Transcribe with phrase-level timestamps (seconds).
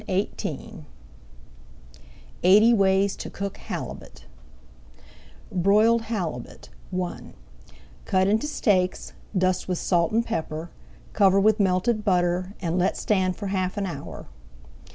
[0.07, 0.85] [Page 169]
[2.41, 4.25] EIGHTY WAYS TO COOK HALIBUT
[5.51, 7.19] BROILED HALIBUT I
[8.05, 10.71] Cut into steaks, dust with salt and pepper,
[11.13, 14.25] cover with melted butter, and let stand for half an hour.